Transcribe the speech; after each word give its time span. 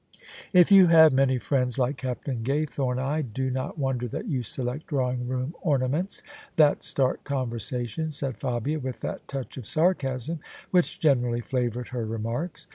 "If 0.51 0.71
you 0.71 0.87
have 0.87 1.13
many 1.13 1.37
friends 1.37 1.77
like 1.77 1.95
Captain 1.97 2.43
Gaythome 2.43 2.97
I 2.97 3.21
do 3.21 3.51
not 3.51 3.77
wonder 3.77 4.07
that 4.07 4.25
you 4.25 4.41
select 4.41 4.87
drawing 4.87 5.27
room 5.27 5.53
ornaments 5.61 6.23
that 6.55 6.81
start 6.83 7.23
conversation," 7.23 8.09
said 8.09 8.39
Fabia 8.39 8.79
with 8.79 9.01
that 9.01 9.27
touch 9.27 9.57
of 9.57 9.67
sarcasm 9.67 10.39
which 10.71 10.99
generally 10.99 11.41
flavoured 11.41 11.89
her 11.89 12.03
remarks. 12.03 12.65